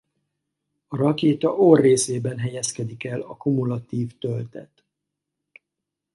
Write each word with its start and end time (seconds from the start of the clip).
A 0.87 0.95
rakéta 0.95 1.55
orr-részében 1.55 2.37
helyezkedik 2.37 3.03
el 3.03 3.21
a 3.21 3.35
kumulatív 3.37 4.17
töltet. 4.17 4.83